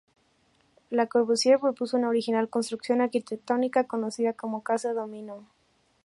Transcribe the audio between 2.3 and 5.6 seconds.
construcción arquitectónica conocida como casa Dom-inó.